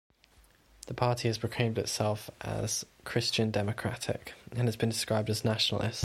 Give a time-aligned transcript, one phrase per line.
[0.87, 5.99] The party has proclaimed itself as Christian democratic, but has been described as nationalist.